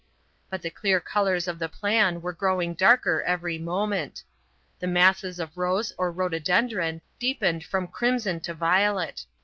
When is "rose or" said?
5.55-6.11